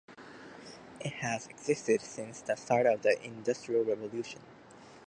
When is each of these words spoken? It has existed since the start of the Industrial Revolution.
It 0.99 1.13
has 1.19 1.45
existed 1.45 2.01
since 2.01 2.41
the 2.41 2.55
start 2.55 2.87
of 2.87 3.03
the 3.03 3.23
Industrial 3.23 3.85
Revolution. 3.85 4.41